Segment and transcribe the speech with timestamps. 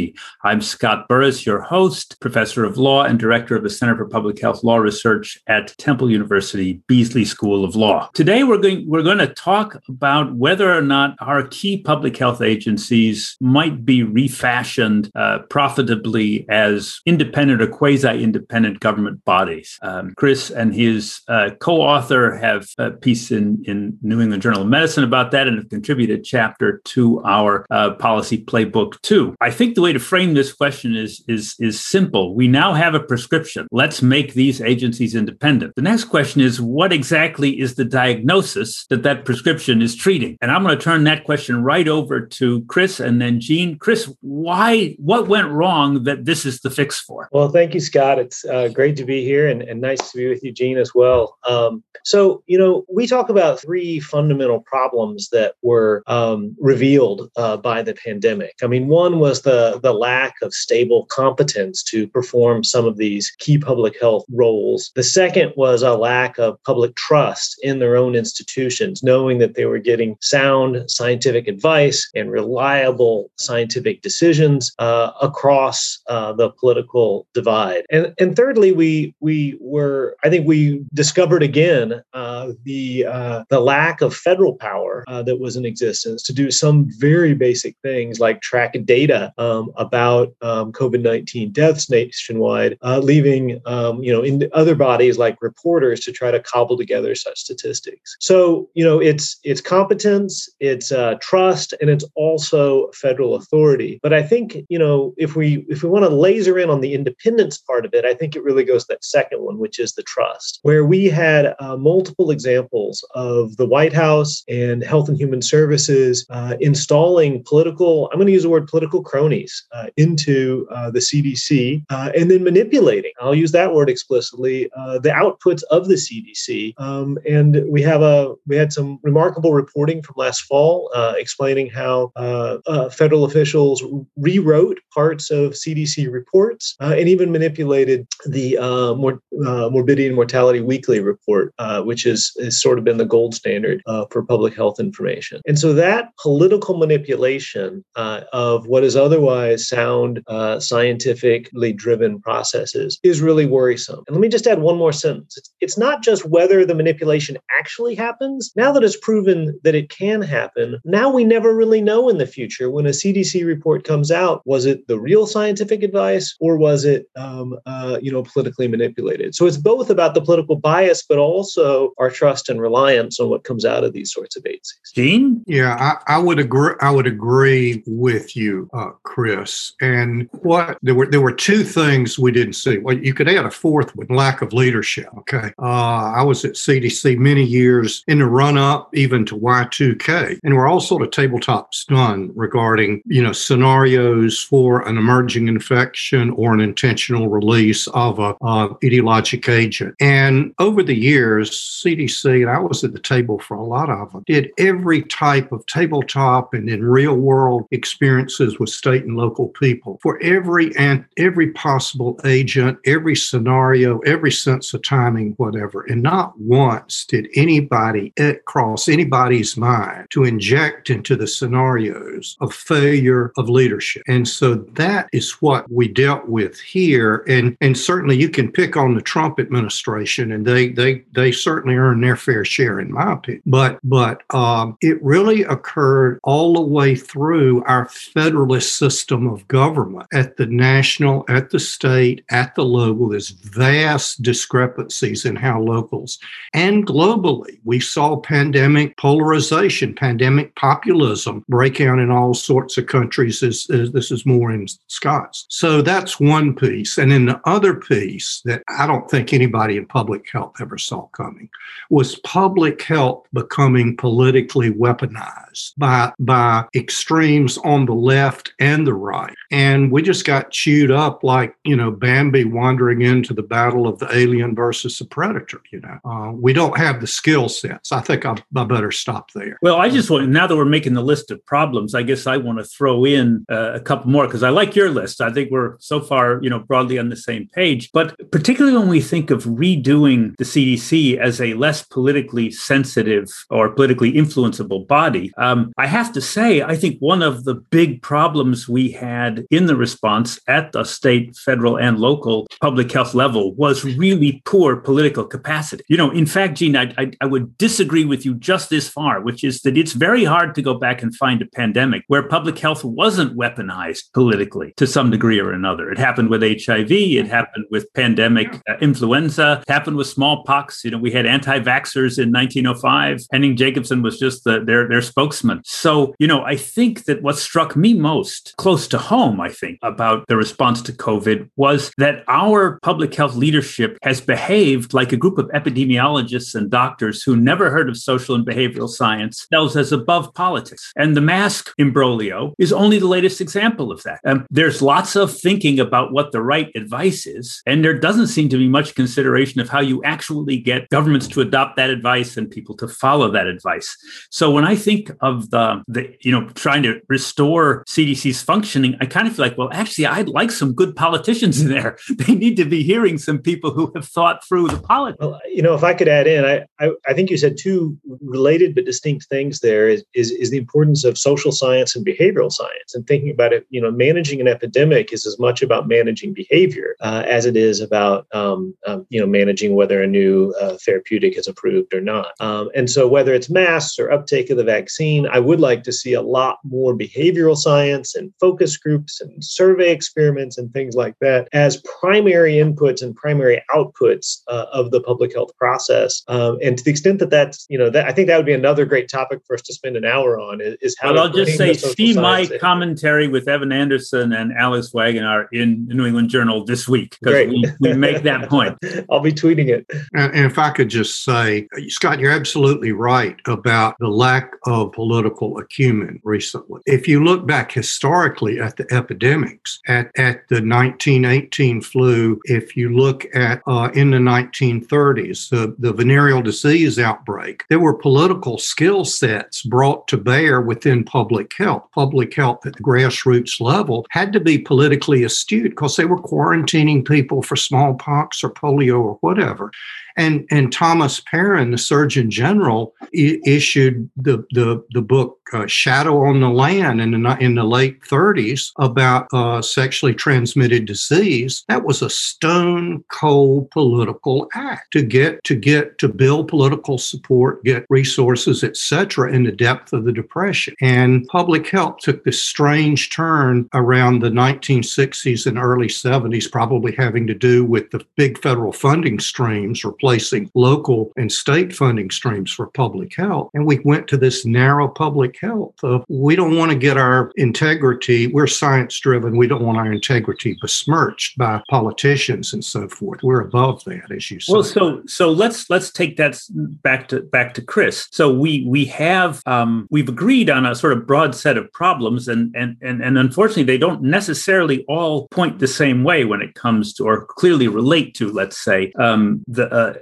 [0.45, 4.39] I'm Scott Burris, your host, professor of law and director of the Center for Public
[4.39, 8.09] Health Law Research at Temple University Beasley School of Law.
[8.13, 12.41] Today we're going we're going to talk about whether or not our key public health
[12.41, 19.79] agencies might be refashioned uh, profitably as independent or quasi-independent government bodies.
[19.81, 24.67] Um, Chris and his uh, co-author have a piece in in New England Journal of
[24.67, 29.35] Medicine about that and have contributed a chapter to our uh, policy playbook too.
[29.41, 32.35] I think the way to frame this question is is is simple.
[32.35, 33.67] We now have a prescription.
[33.71, 35.75] Let's make these agencies independent independent.
[35.75, 40.37] The next question is what exactly is the diagnosis that that prescription is treating?
[40.41, 43.77] And I'm going to turn that question right over to Chris and then Gene.
[43.77, 47.29] Chris, why, what went wrong that this is the fix for?
[47.31, 48.19] Well, thank you, Scott.
[48.19, 50.93] It's uh, great to be here and, and, nice to be with you, Gene, as
[50.93, 51.37] well.
[51.47, 57.55] Um, so, you know, we talk about three fundamental problems that were um, revealed uh,
[57.55, 58.55] by the pandemic.
[58.61, 63.31] I mean, one was the, the lack of stable competence to perform some of these
[63.39, 64.91] key public health roles.
[64.95, 69.65] The second was a lack of public trust in their own institutions, knowing that they
[69.65, 77.83] were getting sound scientific advice and reliable scientific decisions uh, across uh, the political divide.
[77.89, 83.59] And, and thirdly, we we were, I think, we discovered again uh, the uh, the
[83.59, 88.19] lack of federal power uh, that was in existence to do some very basic things
[88.19, 94.21] like track data um, about um, COVID nineteen deaths nationwide, uh, leaving um, you know
[94.21, 98.15] in other bodies like reporters to try to cobble together such statistics.
[98.19, 103.99] So, you know, it's it's competence, it's uh, trust, and it's also federal authority.
[104.01, 106.93] But I think, you know, if we if we want to laser in on the
[106.93, 110.03] independence part of it, I think it really goes that second one, which is the
[110.03, 115.41] trust, where we had uh, multiple examples of the White House and Health and Human
[115.41, 120.91] Services uh, installing political, I'm going to use the word political cronies uh, into uh,
[120.91, 125.87] the CDC uh, and then manipulating, I'll use that word explicitly, uh, the outputs of
[125.87, 126.73] the CDC.
[126.77, 131.69] Um, and we have a we had some remarkable reporting from last fall uh, explaining
[131.69, 133.83] how uh, uh federal officials
[134.17, 138.57] rewrote parts of CDC reports uh, and even manipulated the
[138.97, 143.81] mor- morbidity and mortality weekly report, which is has sort of been the gold standard
[144.11, 145.41] for public health information.
[145.47, 150.23] And so that political manipulation of what is otherwise sound
[150.59, 154.03] scientifically driven processes is really worrisome.
[154.07, 155.37] And let me just add one more more sentence.
[155.37, 158.51] It's, it's not just whether the manipulation actually happens.
[158.55, 162.25] Now that it's proven that it can happen, now we never really know in the
[162.25, 166.85] future when a CDC report comes out, was it the real scientific advice or was
[166.85, 169.35] it, um, uh, you know, politically manipulated?
[169.35, 173.43] So it's both about the political bias, but also our trust and reliance on what
[173.43, 174.91] comes out of these sorts of agencies.
[174.95, 175.43] Gene?
[175.45, 175.75] Yeah,
[176.07, 176.73] I, I would agree.
[176.81, 179.73] I would agree with you, uh, Chris.
[179.81, 182.79] And what there were there were two things we didn't see.
[182.79, 185.09] Well, you could add a fourth one: lack of leadership leadership.
[185.17, 185.51] Okay.
[185.61, 190.39] Uh, I was at CDC many years in the run up even to Y2K.
[190.43, 196.29] And we're all sort of tabletops done regarding, you know, scenarios for an emerging infection
[196.31, 199.95] or an intentional release of a uh, etiologic agent.
[199.99, 204.13] And over the years, CDC, and I was at the table for a lot of
[204.13, 209.49] them, did every type of tabletop and in real world experiences with state and local
[209.49, 215.83] people for every and every possible agent, every scenario, every sense of timing, whatever.
[215.83, 218.13] And not once did anybody
[218.45, 224.03] cross anybody's mind to inject into the scenarios of failure of leadership.
[224.07, 227.23] And so that is what we dealt with here.
[227.27, 231.75] And and certainly you can pick on the Trump administration, and they they they certainly
[231.75, 233.43] earned their fair share, in my opinion.
[233.45, 240.07] But but um, it really occurred all the way through our federalist system of government
[240.13, 243.09] at the national, at the state, at the local.
[243.09, 244.21] There's vast
[244.59, 246.19] discrepancies in how locals
[246.53, 253.43] and globally we saw pandemic polarization, pandemic populism break out in all sorts of countries.
[253.43, 255.45] As, as this is more in Scots.
[255.49, 259.85] So that's one piece, and then the other piece that I don't think anybody in
[259.85, 261.49] public health ever saw coming
[261.89, 269.35] was public health becoming politically weaponized by by extremes on the left and the right.
[269.51, 273.99] And we just got chewed up like, you know, Bambi wandering into the battle of
[273.99, 275.99] the alien versus the predator, you know.
[276.05, 277.91] Uh, we don't have the skill sets.
[277.91, 279.57] I think I, I, better stop there.
[279.61, 282.37] Well, I just want, now that we're making the list of problems, I guess I
[282.37, 285.21] want to throw in uh, a couple more because I like your list.
[285.21, 287.91] I think we're so far, you know, broadly on the same page.
[287.91, 293.69] But particularly when we think of redoing the CDC as a less politically sensitive or
[293.69, 298.69] politically influenceable body, um, I have to say, I think one of the big problems
[298.69, 303.83] we had in the response at the state, federal, and local public health level was
[303.83, 305.83] really poor political capacity.
[305.87, 309.21] You know, in fact, Gene, I, I, I would disagree with you just this far,
[309.21, 312.57] which is that it's very hard to go back and find a pandemic where public
[312.57, 315.91] health wasn't weaponized politically to some degree or another.
[315.91, 320.83] It happened with HIV, it happened with pandemic uh, influenza, it happened with smallpox.
[320.83, 323.21] You know, we had anti-vaxxers in 1905.
[323.31, 325.61] Henning Jacobson was just the, their their spokesman.
[325.65, 329.79] So, you know, I think that what struck me most close to home, I think,
[329.81, 335.17] about the response to COVID was that our public health leadership has behaved like a
[335.17, 339.91] group of epidemiologists and doctors who never heard of social and behavioral science, themselves as
[339.91, 340.91] above politics.
[340.95, 344.19] And the mask imbroglio is only the latest example of that.
[344.25, 348.49] Um, there's lots of thinking about what the right advice is, and there doesn't seem
[348.49, 352.49] to be much consideration of how you actually get governments to adopt that advice and
[352.49, 353.95] people to follow that advice.
[354.29, 359.05] So when I think of the, the you know, trying to restore CDC's functioning, I
[359.05, 361.97] kind of feel like, well, actually, I'd like some good politicians in there.
[362.19, 365.19] They need to be hearing some people who have thought through the politics.
[365.19, 367.97] Well, you know, if I could add in, I, I, I think you said two
[368.21, 372.51] related but distinct things there is, is, is the importance of social science and behavioral
[372.51, 376.33] science and thinking about it, you know, managing an epidemic is as much about managing
[376.33, 380.77] behavior uh, as it is about, um, um, you know, managing whether a new uh,
[380.85, 382.33] therapeutic is approved or not.
[382.39, 385.93] Um, and so whether it's masks or uptake of the vaccine, I would like to
[385.93, 391.15] see a lot more behavioral science and focus groups and survey experiments and things like
[391.21, 393.98] that as primary inputs and primary outputs
[394.47, 396.23] uh, of the public health process.
[396.27, 398.53] Um, and to the extent that that's, you know, that I think that would be
[398.53, 401.13] another great topic for us to spend an hour on is, is how.
[401.13, 402.59] Well, I'll just say, see my in.
[402.59, 407.47] commentary with Evan Anderson and Alex Wagenaar in the New England Journal this week because
[407.47, 408.77] we, we make that point.
[409.11, 409.85] I'll be tweeting it.
[410.13, 414.91] And, and if I could just say, Scott, you're absolutely right about the lack of
[414.93, 416.81] political acumen recently.
[416.85, 422.95] If you look back historically at the epidemics, at, at the 1918 flu, if you
[422.95, 429.05] look at uh, in the 1930s, the, the venereal disease outbreak, there were political skill
[429.05, 431.87] sets brought to bear within public health.
[431.93, 437.05] Public health at the grassroots level had to be politically astute because they were quarantining
[437.05, 439.71] people for smallpox or polio or whatever.
[440.17, 446.25] And, and Thomas Parran, the Surgeon General, I- issued the, the, the book uh, Shadow
[446.25, 451.63] on the Land in the, in the late 30s about uh, sexually transmitted disease.
[451.69, 457.63] That was a stone cold political act to get to get to build political support,
[457.63, 460.75] get resources, etc., in the depth of the depression.
[460.81, 467.25] And public health took this strange turn around the 1960s and early 70s, probably having
[467.27, 472.67] to do with the big federal funding streams replacing local and state funding streams for
[472.67, 473.49] public health.
[473.53, 477.31] And we went to this narrow public health of we don't want to get our
[477.37, 483.21] integrity, we're science driven, we don't want our integrity besmirched by politicians and so forth.
[483.23, 483.68] We're above
[484.11, 484.53] as you said.
[484.53, 486.39] Well, so so let's let's take that
[486.81, 488.07] back to back to Chris.
[488.11, 492.27] So we we have um, we've agreed on a sort of broad set of problems,
[492.27, 496.55] and and and and unfortunately, they don't necessarily all point the same way when it
[496.55, 499.93] comes to or clearly relate to, let's say, um, the uh,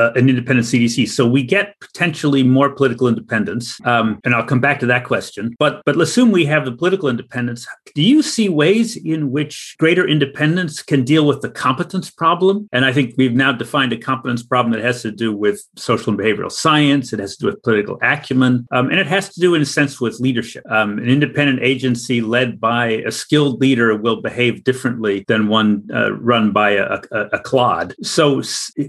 [0.00, 1.08] uh, an independent CDC.
[1.08, 5.54] So we get potentially more political independence, um, and I'll come back to that question.
[5.58, 7.66] But but let's assume we have the political independence.
[7.92, 12.68] Do you see ways in which greater independence can deal with the competence problem?
[12.72, 16.10] And I think we've now defined a competence problem that has to do with social
[16.10, 17.12] and behavioral science.
[17.12, 19.66] It has to do with political acumen, um, and it has to do, in a
[19.66, 20.64] sense, with leadership.
[20.70, 26.12] Um, an independent agency led by a skilled leader will behave differently than one uh,
[26.14, 27.94] run by a, a, a, clod.
[28.02, 28.42] So,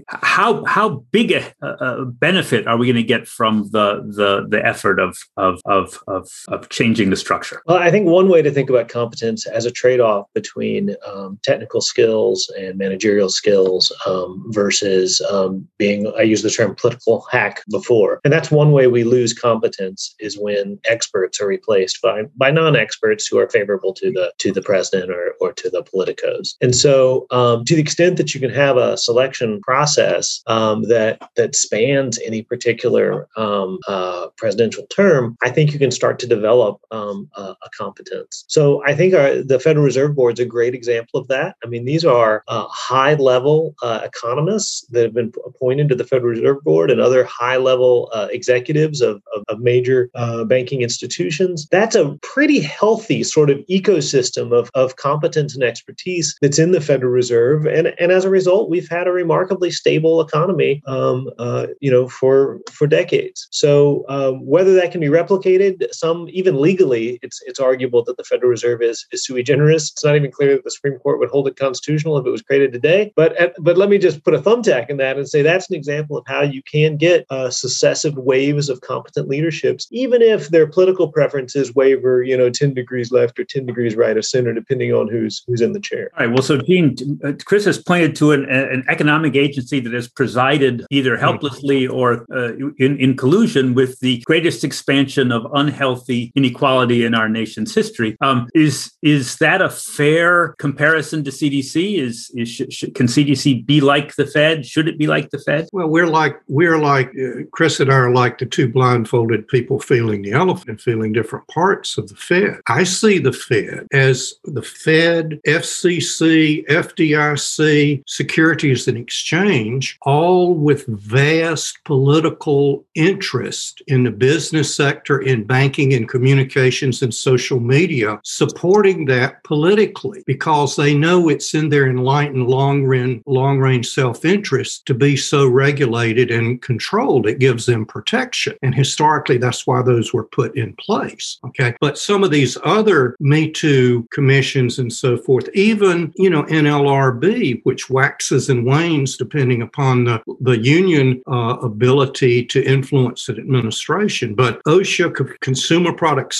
[0.08, 4.64] how how big a, a benefit are we going to get from the the the
[4.64, 7.62] effort of of of of, of changing the structure?
[7.66, 11.38] Well, I think one way to think about competence as a trade off between um,
[11.42, 17.62] technical skills and managerial skills um, versus um, being, I use the term political hack
[17.70, 18.20] before.
[18.24, 23.26] And that's one way we lose competence is when experts are replaced by, by non-experts
[23.26, 26.54] who are favorable to the to the president or, or to the politicos.
[26.60, 31.30] And so um, to the extent that you can have a selection process um, that
[31.36, 36.80] that spans any particular um, uh, presidential term, I think you can start to develop
[36.90, 38.44] um, a, a, competence.
[38.48, 41.56] So I think our, the Federal Reserve Board is a great example of that.
[41.64, 46.08] I mean, these are uh, high level uh, economists that have been appointed to the
[46.12, 50.82] Federal Reserve Board and other high level uh, executives of, of, of major uh, banking
[50.82, 51.68] institutions.
[51.70, 56.80] That's a pretty healthy sort of ecosystem of, of competence and expertise that's in the
[56.80, 57.66] Federal Reserve.
[57.66, 62.08] And, and as a result, we've had a remarkably stable economy, um, uh, you know,
[62.08, 63.46] for, for decades.
[63.52, 68.24] So um, whether that can be replicated, some even legally, it's, it's arguable that the
[68.24, 69.92] Federal Reserve is, is sui generis.
[69.92, 72.42] It's not even clear that the Supreme Court would hold it constitutional if it was
[72.42, 73.12] created today.
[73.14, 76.16] But, but let me just put a thumbtack in that and say that's an example
[76.16, 81.10] of how you can get uh, successive waves of competent leaderships, even if their political
[81.10, 85.08] preferences waver, you know, 10 degrees left or 10 degrees right of center, depending on
[85.08, 86.10] who's who's in the chair.
[86.18, 86.34] All right.
[86.34, 90.86] Well, so Gene, uh, Chris has pointed to an, an economic agency that has presided
[90.90, 97.14] either helplessly or uh, in, in collusion with the greatest expansion of unhealthy inequality in
[97.14, 98.16] our nation's history.
[98.20, 101.98] Um, is is that a fair comparison to CDC?
[101.98, 104.64] Is, is sh- can CDC be like the Fed?
[104.66, 105.68] Should it be like the Fed?
[105.72, 109.80] Well, we're like we're like uh, Chris and I are like the two blindfolded people
[109.80, 112.60] feeling the elephant and feeling different parts of the Fed.
[112.68, 121.82] I see the Fed as the Fed, FCC, FDIC, Securities and Exchange, all with vast
[121.84, 129.42] political interest in the business sector, in banking and communications and social media, supporting that
[129.44, 134.94] politically because they know it's in their enlightened long run, long range self interest to
[134.94, 137.26] be so regulated and controlled.
[137.26, 138.56] It gives them protection.
[138.62, 141.38] And historically, that's why those were put in place.
[141.44, 141.74] Okay.
[141.80, 147.60] But some of these other Me Too commissions and so forth, even, you know, NLRB,
[147.64, 154.34] which waxes and wanes depending upon the, the union uh, ability to influence an administration.
[154.34, 156.34] But OSHA, Consumer Product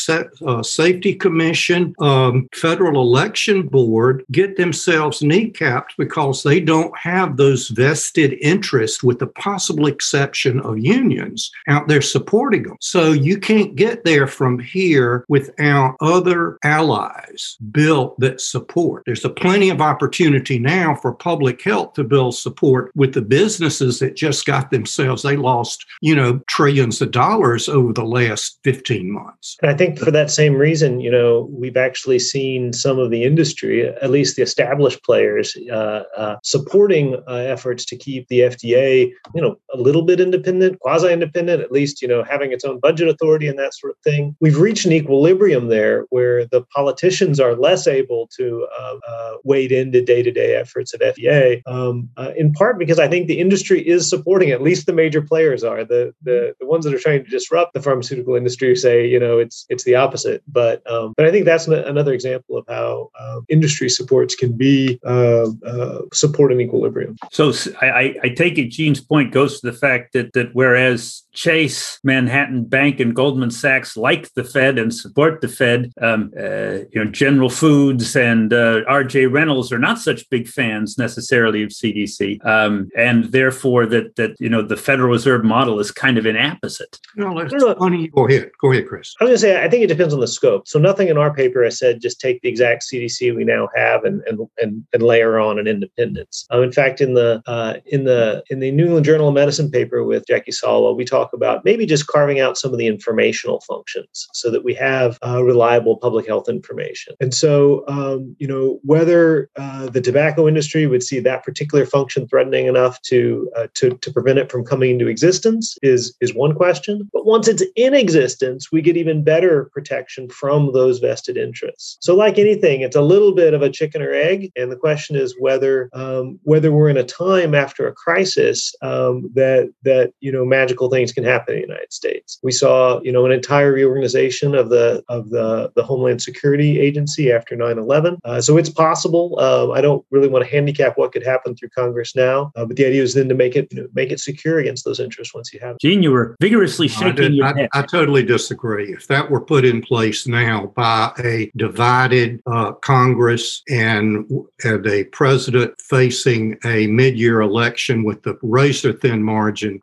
[0.46, 7.69] uh, Safety Commission, um, Federal Election Board get themselves kneecapped because they don't have those
[7.69, 12.77] vested interests, with the possible exception of unions, out there supporting them.
[12.81, 19.05] So you can't get there from here without other allies built that support.
[19.07, 24.01] There's a plenty of opportunity now for public health to build support with the businesses
[24.01, 29.13] that just got themselves, they lost, you know, trillions of dollars over the last 15
[29.13, 29.57] months.
[29.63, 33.23] And I think for that same reason, you know, we've actually seen some of the
[33.23, 39.11] industry, at least the established players, uh, uh, supporting uh, efforts to keep the FDA,
[39.35, 42.81] you know, a little bit independent, quasi independent, at least, you know, having its own
[42.81, 44.37] budget authority and that sort of thing.
[44.41, 49.73] We've reached an equilibrium there where the politicians are less able to uh, uh, wade
[49.73, 53.41] into day to day efforts at FDA, um, uh, in part because I think the
[53.41, 55.85] industry is supporting, at least the major players are.
[55.85, 59.38] The, the, the ones that are trying to disrupt the pharmaceutical industry say, you know,
[59.38, 60.43] it's it's the opposite.
[60.49, 64.99] But um, but I think that's another example of how uh, industry supports can be
[65.05, 66.86] uh, uh, support an equilibrium.
[67.33, 72.00] So I, I take it Gene's point goes to the fact that that whereas Chase,
[72.02, 75.93] Manhattan Bank, and Goldman Sachs like the Fed and support the Fed.
[76.00, 79.26] Um, uh, you know, General Foods and uh, R.J.
[79.26, 84.49] Reynolds are not such big fans necessarily of CDC, um, and therefore that that you
[84.49, 86.99] know the Federal Reserve model is kind of inapposite.
[87.16, 88.09] No, that's funny.
[88.09, 89.14] Go ahead, go ahead, Chris.
[89.21, 90.66] I was going to say I think it depends on the scope.
[90.66, 94.05] So nothing in our paper has said just take the exact CDC we now have
[94.05, 96.47] and and and, and layer on an independence.
[96.50, 99.71] Um, in fact, in the uh, in the in the New England Journal of Medicine
[99.71, 103.61] paper with Jackie Salwa, we talk about maybe just carving out some of the informational
[103.61, 107.14] functions so that we have uh, reliable public health information.
[107.21, 112.28] And so, um, you know, whether uh, the tobacco industry would see that particular function
[112.28, 116.54] threatening enough to, uh, to to prevent it from coming into existence is is one
[116.54, 117.09] question.
[117.12, 121.97] But once it's in existence we get even better protection from those vested interests.
[122.00, 125.16] So, like anything, it's a little bit of a chicken or egg, and the question
[125.16, 130.32] is whether um, whether we're in a time after a crisis um, that that you
[130.32, 132.38] know magical things can happen in the United States.
[132.42, 137.32] We saw you know an entire reorganization of the of the the Homeland Security Agency
[137.32, 138.18] after 9/11.
[138.25, 139.37] Uh, so it's possible.
[139.40, 142.76] Uh, I don't really want to handicap what could happen through Congress now, uh, but
[142.76, 145.35] the idea is then to make it you know, make it secure against those interests
[145.35, 145.78] once you have.
[145.78, 147.68] Gene, you were vigorously shaking your I, head.
[147.75, 148.92] I, totally disagree.
[148.92, 154.28] If that were put in place now by a divided uh, Congress and,
[154.64, 159.81] and a president facing a mid-year election with the razor thin margin,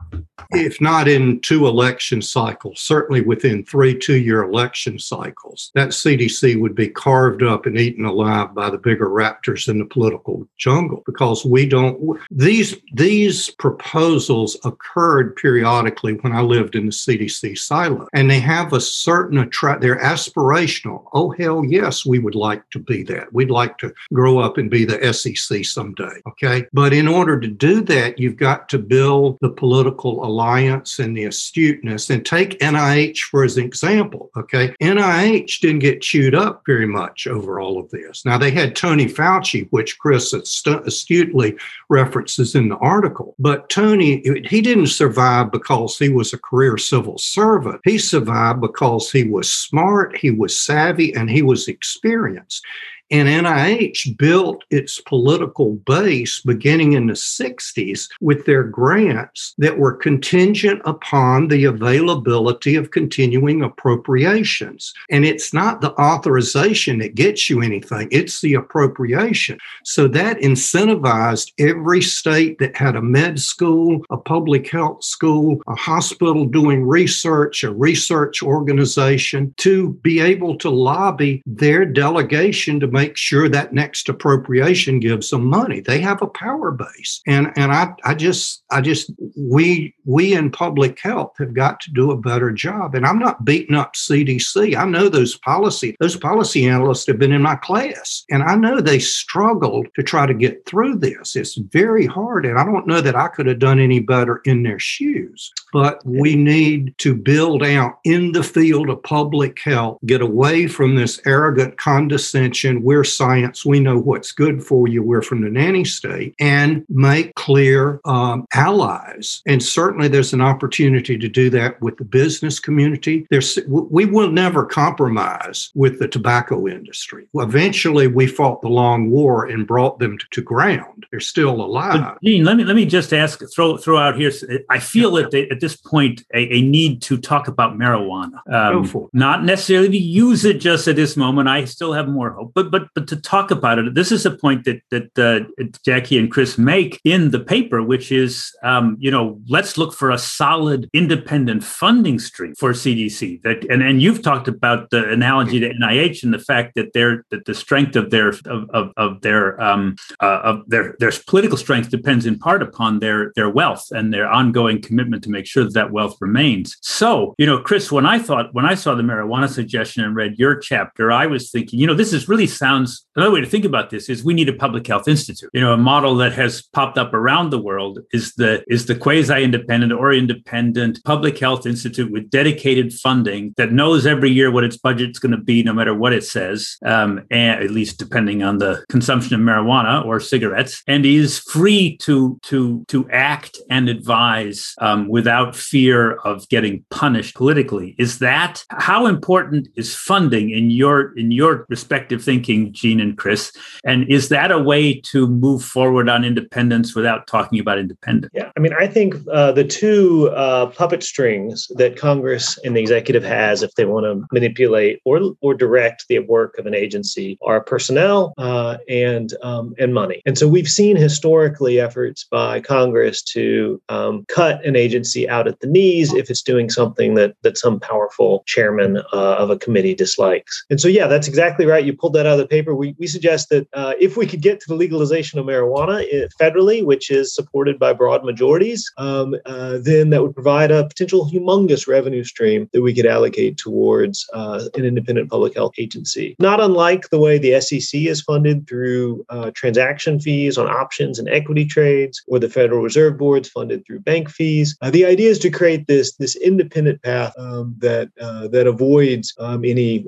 [0.51, 6.75] if not in two election cycles, certainly within three two-year election cycles, that CDC would
[6.75, 11.45] be carved up and eaten alive by the bigger raptors in the political jungle because
[11.45, 18.29] we don't these these proposals occurred periodically when I lived in the CDC silo and
[18.29, 21.05] they have a certain attract they're aspirational.
[21.13, 23.33] Oh hell yes, we would like to be that.
[23.33, 26.21] We'd like to grow up and be the SEC someday.
[26.27, 26.52] Okay.
[26.73, 31.25] But in order to do that, you've got to build the political alliance and the
[31.25, 34.31] astuteness and take NIH for as an example.
[34.37, 34.73] Okay.
[34.81, 38.25] NIH didn't get chewed up very much over all of this.
[38.25, 41.55] Now they had Tony Fauci, which Chris astutely
[41.89, 47.17] references in the article, but Tony, he didn't survive because he was a career civil
[47.17, 47.81] servant.
[47.83, 52.65] He survived because he was smart, he was savvy, and he was experienced.
[53.11, 59.93] And NIH built its political base beginning in the 60s with their grants that were
[59.93, 64.93] contingent upon the availability of continuing appropriations.
[65.11, 69.57] And it's not the authorization that gets you anything, it's the appropriation.
[69.83, 75.75] So that incentivized every state that had a med school, a public health school, a
[75.75, 83.17] hospital doing research, a research organization to be able to lobby their delegation to make
[83.17, 85.81] sure that next appropriation gives them money.
[85.81, 87.21] They have a power base.
[87.27, 91.91] And and I I just I just we we in public health have got to
[91.91, 92.93] do a better job.
[92.93, 94.77] And I'm not beating up CDC.
[94.77, 98.79] I know those policy those policy analysts have been in my class and I know
[98.79, 101.35] they struggled to try to get through this.
[101.35, 104.61] It's very hard and I don't know that I could have done any better in
[104.61, 105.51] their shoes.
[105.73, 110.93] But we need to build out in the field of public health, get away from
[110.93, 115.85] this arrogant condescension we're science, we know what's good for you, we're from the nanny
[115.85, 119.41] state, and make clear um, allies.
[119.45, 123.27] And certainly there's an opportunity to do that with the business community.
[123.29, 127.25] There's, we will never compromise with the tobacco industry.
[127.35, 131.05] Eventually, we fought the long war and brought them to, to ground.
[131.11, 132.01] They're still alive.
[132.01, 134.31] But Gene, let me let me just ask, throw throw out here.
[134.69, 135.27] I feel yeah.
[135.29, 138.39] that at this point a, a, need to talk about marijuana.
[138.51, 141.47] Um, not necessarily to use it just at this moment.
[141.49, 144.31] I still have more hope, but but but to talk about it, this is a
[144.31, 149.11] point that that uh, Jackie and Chris make in the paper, which is, um, you
[149.11, 153.43] know, let's look for a solid, independent funding stream for CDC.
[153.43, 157.23] That and and you've talked about the analogy to NIH and the fact that their
[157.29, 161.59] that the strength of their of of, of their um, uh, of their their political
[161.59, 165.63] strength depends in part upon their their wealth and their ongoing commitment to make sure
[165.63, 166.75] that that wealth remains.
[166.81, 170.39] So, you know, Chris, when I thought when I saw the marijuana suggestion and read
[170.39, 173.65] your chapter, I was thinking, you know, this is really sounds another way to think
[173.65, 175.49] about this is we need a public health institute.
[175.53, 178.97] You know, a model that has popped up around the world is the is the
[179.05, 184.77] quasi-independent or independent public health institute with dedicated funding that knows every year what its
[184.77, 188.55] budget's going to be, no matter what it says, um, and at least depending on
[188.63, 194.59] the consumption of marijuana or cigarettes, and is free to to to act and advise
[194.87, 195.99] um, without fear
[196.29, 197.89] of getting punished politically.
[198.05, 202.52] Is that how important is funding in your in your respective thinking?
[202.53, 203.51] Thinking, Gene and Chris?
[203.85, 208.31] And is that a way to move forward on independence without talking about independence?
[208.33, 212.81] Yeah, I mean, I think uh, the two uh, puppet strings that Congress and the
[212.81, 217.37] executive has, if they want to manipulate or or direct the work of an agency,
[217.41, 220.21] are personnel uh, and um, and money.
[220.25, 225.59] And so we've seen historically efforts by Congress to um, cut an agency out at
[225.59, 229.95] the knees if it's doing something that that some powerful chairman uh, of a committee
[229.95, 230.65] dislikes.
[230.69, 231.85] And so, yeah, that's exactly right.
[231.85, 234.59] You pulled that out the paper, we, we suggest that uh, if we could get
[234.59, 239.79] to the legalization of marijuana eh, federally, which is supported by broad majorities, um, uh,
[239.81, 244.63] then that would provide a potential humongous revenue stream that we could allocate towards uh,
[244.75, 246.35] an independent public health agency.
[246.39, 251.29] Not unlike the way the SEC is funded through uh, transaction fees on options and
[251.29, 254.77] equity trades, or the Federal Reserve Board's funded through bank fees.
[254.81, 259.33] Uh, the idea is to create this this independent path um, that uh, that avoids
[259.39, 260.05] um, any